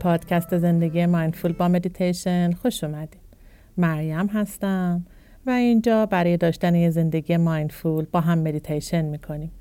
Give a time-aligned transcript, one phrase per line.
[0.00, 3.20] پادکست زندگی mindful با مدیتیشن خوش اومدید.
[3.76, 5.06] مریم هستم
[5.46, 9.52] و اینجا برای داشتن یه زندگی mindful با هم مدیتیشن می‌کنیم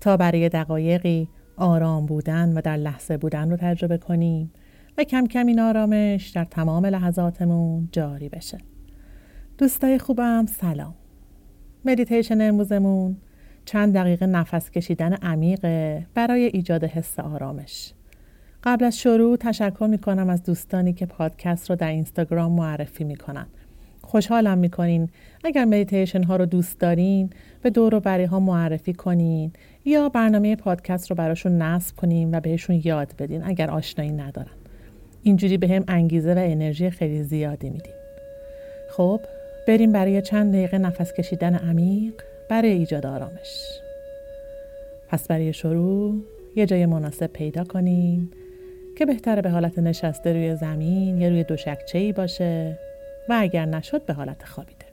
[0.00, 4.52] تا برای دقایقی آرام بودن و در لحظه بودن رو تجربه کنیم
[4.98, 8.58] و کم کم این آرامش در تمام لحظاتمون جاری بشه.
[9.58, 10.94] دوستای خوبم سلام.
[11.84, 13.16] مدیتیشن امروزمون
[13.64, 17.92] چند دقیقه نفس کشیدن عمیقه برای ایجاد حس آرامش.
[18.66, 23.16] قبل از شروع تشکر می کنم از دوستانی که پادکست رو در اینستاگرام معرفی می
[23.16, 23.46] کنن.
[24.02, 25.08] خوشحالم می کنین
[25.44, 27.30] اگر مدیتیشن ها رو دوست دارین
[27.62, 29.52] به دور و بری ها معرفی کنین
[29.84, 34.56] یا برنامه پادکست رو براشون نصب کنین و بهشون یاد بدین اگر آشنایی ندارن.
[35.22, 37.94] اینجوری به هم انگیزه و انرژی خیلی زیادی میدین.
[38.90, 39.20] خب
[39.68, 42.14] بریم برای چند دقیقه نفس کشیدن عمیق
[42.50, 43.80] برای ایجاد آرامش.
[45.08, 46.14] پس برای شروع
[46.56, 48.28] یه جای مناسب پیدا کنین
[48.96, 52.78] که بهتره به حالت نشسته روی زمین یا روی دوشکچه ای باشه
[53.28, 54.86] و اگر نشد به حالت خوابیده.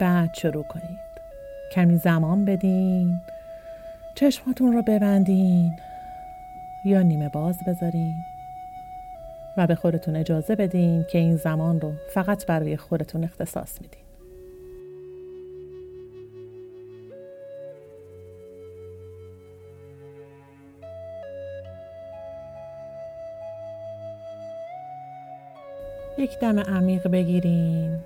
[0.00, 0.98] بعد شروع کنید.
[1.72, 3.20] کمی زمان بدین.
[4.14, 5.72] چشماتون رو ببندین
[6.84, 8.14] یا نیمه باز بذارین
[9.56, 14.01] و به خودتون اجازه بدین که این زمان رو فقط برای خودتون اختصاص میدین.
[26.32, 27.98] یک دم عمیق بگیرین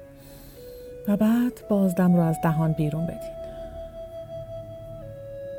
[1.09, 3.37] و بعد بازدم رو از دهان بیرون بدین.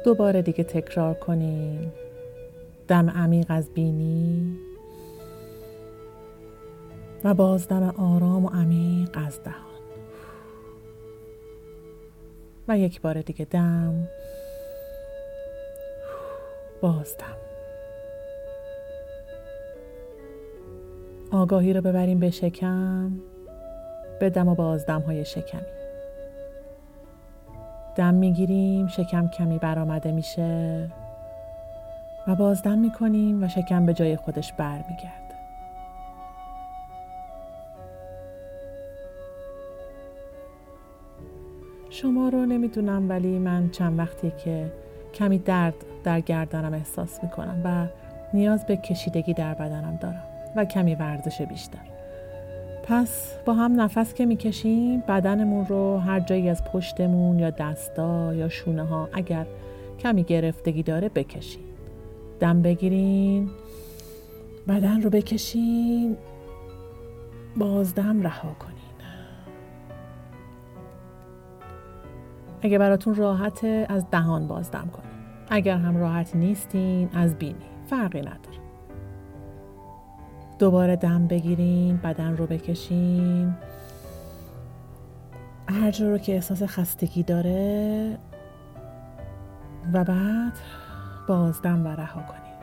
[0.05, 1.91] دوباره دیگه تکرار کنین.
[2.87, 4.57] دم عمیق از بینی
[7.23, 9.81] و بازدم آرام و عمیق از دهان.
[12.67, 14.07] و یک بار دیگه دم
[16.81, 17.46] بازدم.
[21.37, 23.11] آگاهی رو ببریم به شکم
[24.19, 25.61] به دم و بازدم های شکمی.
[27.95, 30.89] دم می‌گیریم شکم کمی برآمده میشه
[32.27, 35.35] و بازدم می‌کنیم و شکم به جای خودش برمیگرده.
[41.89, 44.71] شما رو نمی‌دونم ولی من چند وقتی که
[45.13, 47.87] کمی درد در گردنم احساس می‌کنم و
[48.33, 50.36] نیاز به کشیدگی در بدنم دارم.
[50.57, 51.79] و کمی ورزش بیشتر.
[52.83, 58.49] پس با هم نفس که می‌کشیم بدنمون رو هر جایی از پشتمون یا دستا یا
[58.49, 59.45] شونه ها اگر
[59.99, 61.63] کمی گرفتگی داره بکشین
[62.39, 63.49] دم بگیرین
[64.67, 66.17] بدن رو بکشین
[67.57, 68.77] بازدم رها کنین.
[72.61, 75.11] اگه براتون راحت از دهان بازدم کنین.
[75.49, 77.55] اگر هم راحت نیستین از بینی.
[77.89, 78.46] فرقی نداره.
[80.59, 83.53] دوباره دم بگیرین بدن رو بکشین
[85.69, 88.17] هر جا رو که احساس خستگی داره
[89.93, 90.53] و بعد
[91.27, 92.57] بازدم و رها کنین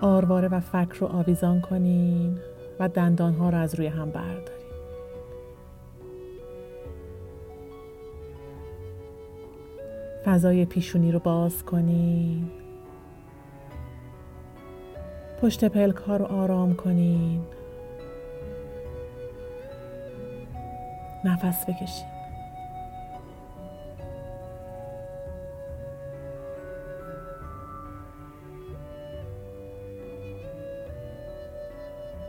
[0.00, 2.38] آرواره و فک رو آویزان کنین
[2.80, 4.62] و دندان ها رو از روی هم بردارین
[10.24, 12.61] فضای پیشونی رو باز کنین
[15.42, 17.44] پشت پلک ها رو آرام کنین
[21.24, 22.06] نفس بکشین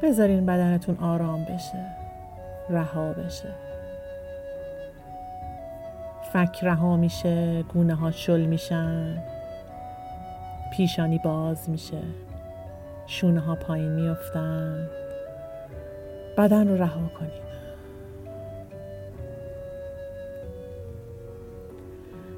[0.03, 1.85] بذارین بدنتون آرام بشه
[2.69, 3.49] رها بشه.
[6.33, 9.23] فک رها میشه گونه ها شل میشن
[10.71, 12.01] پیشانی باز میشه.
[13.07, 14.89] شونه ها پایین میافتن.
[16.37, 17.43] بدن رو رها کنیم.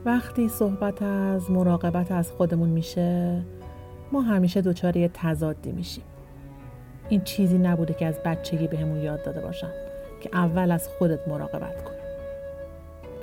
[0.06, 3.42] وقتی صحبت از مراقبت از خودمون میشه
[4.12, 6.04] ما همیشه دچار یه تضادی میشیم.
[7.10, 9.72] این چیزی نبوده که از بچگی بهمون یاد داده باشن
[10.22, 11.92] که اول از خودت مراقبت کن.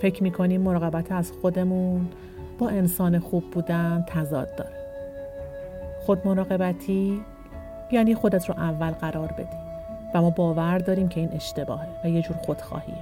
[0.00, 2.08] فکر می‌کنیم مراقبت از خودمون
[2.58, 4.82] با انسان خوب بودن تضاد داره.
[6.00, 7.20] خود مراقبتی
[7.92, 9.56] یعنی خودت رو اول قرار بدی.
[10.14, 12.94] و ما باور داریم که این اشتباهه و یه جور خودخواهیه.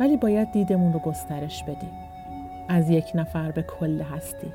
[0.00, 1.90] ولی باید دیدمون رو گسترش بدیم.
[2.68, 4.52] از یک نفر به کل هستی.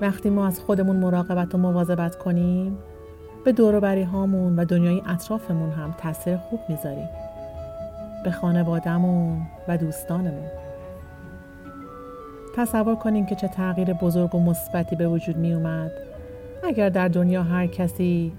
[0.00, 2.78] وقتی ما از خودمون مراقبت و مواظبت کنیم
[3.44, 7.08] به دوروبری هامون و دنیای اطرافمون هم تاثیر خوب می‌ذاریم.
[8.24, 10.67] به خانوادهمون و دوستانمون.
[12.58, 15.92] تصور کنین که چه تغییر بزرگ و مثبتی به وجود می اومد
[16.64, 18.32] اگر در دنیا هر کسی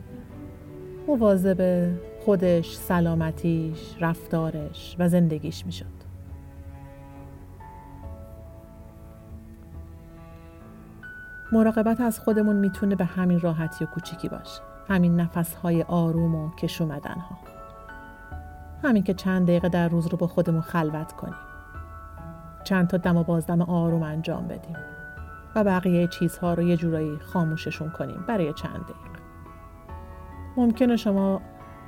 [1.07, 1.89] مواظب
[2.25, 5.85] خودش، سلامتیش، رفتارش و زندگیش می شد.
[11.51, 14.61] مراقبت از خودمون می‌تونه به همین راحتی و کوچیکی باشه.
[14.87, 17.37] همین نفسهای آروم و کش اومدن ها.
[18.83, 21.48] همین که چند دقیقه در روز رو با خودمون خلوت کنیم.
[22.69, 24.75] چند تا دم و بازدم آروم انجام بدیم
[25.55, 29.19] و بقیه چیزها رو یه جورایی خاموششون کنیم برای چند دقیقه.
[30.57, 31.41] ممکنه شما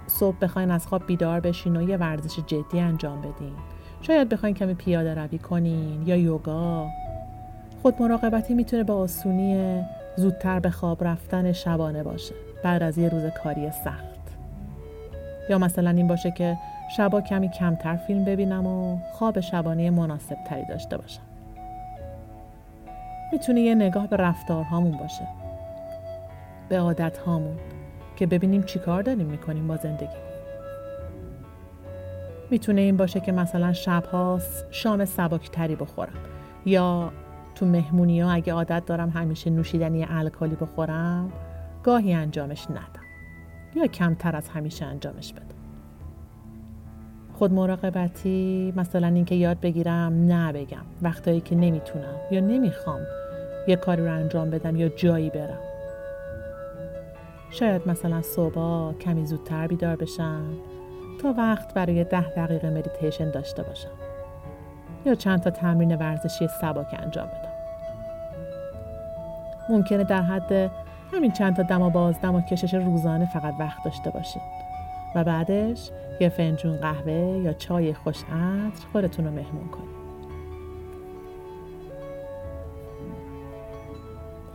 [0.07, 3.53] صبح بخواین از خواب بیدار بشین و یه ورزش جدی انجام بدین.
[4.01, 6.87] شاید بخواین کمی پیاده روی کنین یا یوگا
[7.81, 9.81] خود مراقبتی می‌تونه به آسونی
[10.15, 14.35] زودتر به خواب رفتن شبانه باشه بعد از یه روز کاری سخت
[15.49, 16.57] یا مثلا این باشه که
[16.97, 21.21] شبا کمی کمتر فیلم ببینم و خواب شبانه مناسب تری داشته باشم.
[23.31, 25.27] می‌تونه یه نگاه به رفتارهامون باشه.
[26.69, 27.57] به عادت هامون
[28.15, 30.17] که ببینیم چی کار داریم می‌کنیم با زندگی.
[32.51, 34.39] می‌تونه این باشه که مثلا شبها
[34.71, 36.13] شام سبکتری بخورم.
[36.65, 37.11] یا
[37.55, 41.31] تو مهمونی ها اگه عادت دارم همیشه نوشیدنی الکلی بخورم
[41.83, 43.05] گاهی انجامش ندم.
[43.75, 45.60] یا کمتر از همیشه انجامش بدم.
[47.41, 50.85] خود مراقبتی مثلا اینکه یاد بگیرم نه بگم.
[51.01, 52.99] وقتایی که نمی‌تونم یا نمی‌خوام
[53.67, 55.59] یه کاری رو انجام بدم یا جایی برم.
[57.51, 60.43] شاید مثلا صبح کمی زودتر بیدار بشم
[61.21, 63.89] تا وقت برای ده دقیقه مدیتیشن داشته باشم.
[65.05, 67.53] یا چند تا تمرین ورزشی سبک انجام بدم.
[69.69, 70.71] ممکنه در حد
[71.13, 74.41] همین چند تا دم و بازدم و کشش روزانه فقط وقت داشته باشید
[75.15, 75.91] و بعدش
[76.21, 80.01] یه فنجون قهوه یا چای خوش عطر خودتون رو مهمون کنید.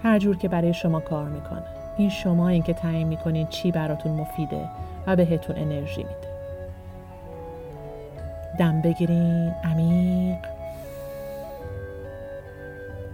[0.02, 1.64] هر جور که برای شما کار می‌کنه.
[1.98, 4.68] این شما این که تعیین می‌کنین چی براتون مفیده
[5.06, 6.36] و بهتون انرژی میده.
[8.58, 10.38] دم بگیرین عمیق.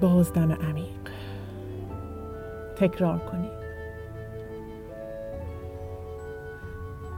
[0.01, 0.87] باز دم عمیق.
[2.77, 3.62] تکرار کنید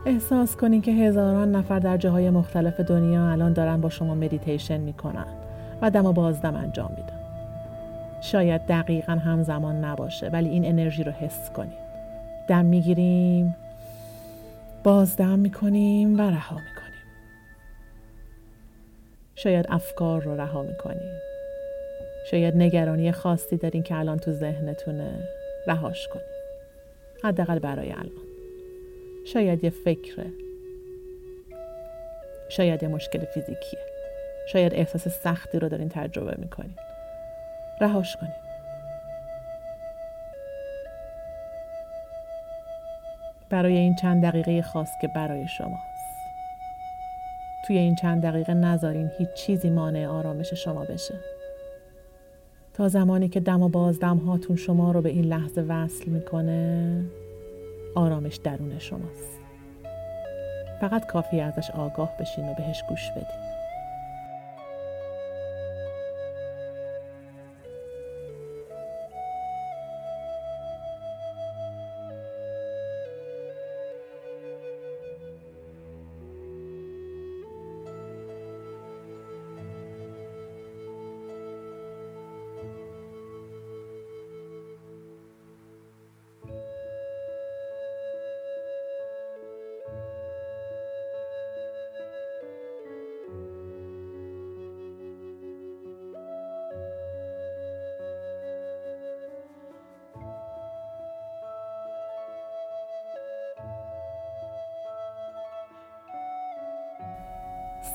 [0.06, 5.26] احساس کنید که هزاران نفر در جاهای مختلف دنیا الان دارن با شما مدیتیشن می‌کنن
[5.82, 7.20] و دم و بازدم انجام میدن.
[8.20, 11.84] شاید دقیقا همزمان نباشه ولی این انرژی رو حس کنید
[12.48, 13.56] دم می‌گیریم
[14.84, 17.04] بازدم می‌کنیم و رها می‌کنیم.
[19.34, 21.20] شاید افکار رو رها می‌کنیم
[22.30, 25.10] شاید نگرانی خاصی دارین که الان تو ذهنتونه
[25.66, 26.34] رهاش کنید
[27.24, 28.24] حداقل برای الان.
[29.25, 30.26] شاید یه فکره
[32.49, 33.81] شاید یه مشکل فیزیکیه.
[34.49, 36.75] شاید احساس سختی رو دارین تجربه می‌کنین.
[37.81, 38.44] رهاش کنید
[43.50, 45.94] برای این چند دقیقه خاص که برای شماست.
[47.66, 51.14] توی این چند دقیقه نذارین هیچ چیزی مانع آرامش شما بشه.
[52.75, 57.04] تا زمانی که دم و بازدم هاتون شما رو به این لحظه وصل می‌کنه
[57.94, 59.40] آرامش درون شماست.
[60.80, 63.53] فقط کافی ازش آگاه بشین و بهش گوش بدین.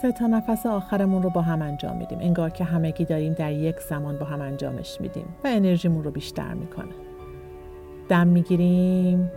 [0.01, 2.19] سه تا نفس آخرمون رو با هم انجام میدیم.
[2.19, 6.53] انگار که همگی داریم در یک زمان با هم انجامش میدیم و انرژیمون رو بیشتر
[6.53, 6.93] می‌کنه.
[8.09, 9.31] دم می‌گیریم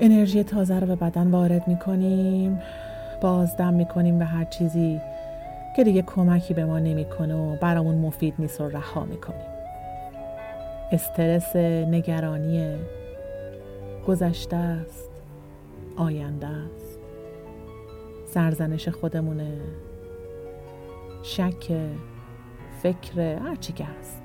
[0.00, 2.60] انرژی تازه رو به بدن وارد می‌کنیم
[3.20, 5.00] باز دم می‌کنیم به هر چیزی
[5.76, 9.46] که دیگه کمکی به ما نمی‌کنه و برامون مفید نیست و رها می‌کنیم.
[10.92, 12.76] استرس نگرانی
[14.06, 15.10] گذشته است
[15.96, 16.97] آینده است.
[18.34, 19.60] سرزنش خودمونه.
[21.22, 21.72] شک
[22.82, 24.22] فکر هرچی که هست.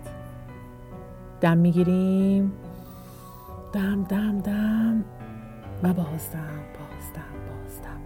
[1.42, 2.52] دم می‌گیریم.
[3.74, 5.04] دم دم دم.
[5.84, 8.02] و بازدم بازدم بازدم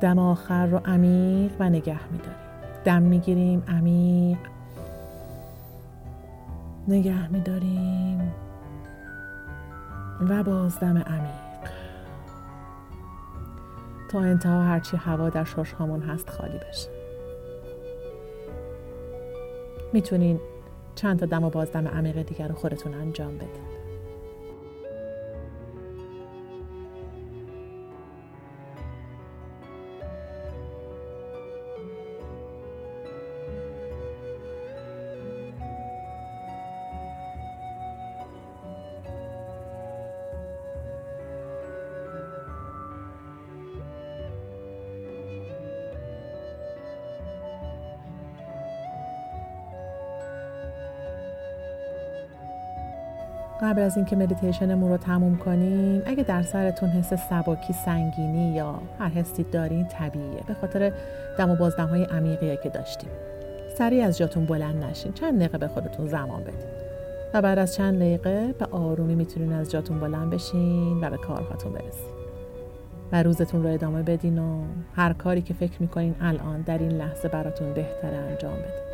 [0.00, 2.38] دم آخر رو عمیق و نگه میداریم.
[2.84, 4.38] دم می‌گیریم عمیق.
[6.88, 8.32] نگه میداریم.
[10.20, 11.47] و باز دم عمیق.
[14.08, 16.88] تا انتها هرچی هوا در شش هامون هست خالی بشه.
[19.92, 20.40] می‌تونین
[20.94, 23.87] چند تا دم و بازدم عمیق دیگر رو خودتون انجام بدین.
[53.62, 59.08] قبل از اینکه مدیتیشنمون رو تموم کنیم اگه در سرتون حس سباکی سنگینی یا هر
[59.08, 60.40] حسی دارین طبیعیه.
[60.46, 60.92] به خاطر
[61.38, 63.10] دم و بازدم های عمیقیه که داشتیم.
[63.78, 65.12] سریع از جاتون بلند نشین.
[65.12, 66.70] چند دقیقه به خودتون زمان بدین.
[67.34, 71.72] و بعد از چند دقیقه به آرومی می‌تونین از جاتون بلند بشین و به کارهاتون
[71.72, 72.08] برسین.
[73.12, 74.62] و روزتون رو ادامه بدین و
[74.94, 78.88] هر کاری که فکر می‌کنین الان در این لحظه براتون بهتره انجام بدین.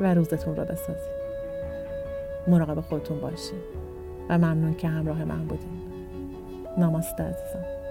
[0.00, 1.21] و روزتون رو بسازین.
[2.48, 3.58] مراقب خودتون باشین.
[4.28, 5.82] و ممنون که همراه من بودین.
[6.78, 7.81] ناماسته عزیزم.